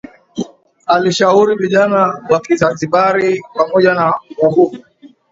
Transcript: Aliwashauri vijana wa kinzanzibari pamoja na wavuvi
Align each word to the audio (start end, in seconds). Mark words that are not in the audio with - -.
Aliwashauri 0.87 1.55
vijana 1.55 2.25
wa 2.29 2.39
kinzanzibari 2.39 3.41
pamoja 3.55 3.93
na 3.93 4.13
wavuvi 4.41 4.85